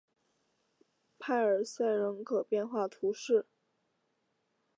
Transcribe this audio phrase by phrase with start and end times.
[1.19, 3.45] 帕尔塞人口变化图示